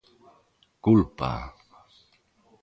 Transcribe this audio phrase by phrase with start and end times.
[0.85, 1.31] "Culpa."